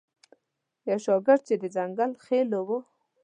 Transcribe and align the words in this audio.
یو 0.89 0.99
شاګرد 1.05 1.41
چې 1.47 1.55
د 1.61 1.63
ځنګل 1.75 2.11
خیلو 2.25 2.59
و. 2.67 2.69